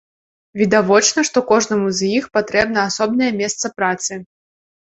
[0.61, 4.23] Відавочна, што кожнаму з іх патрэбна асобнае месца працы.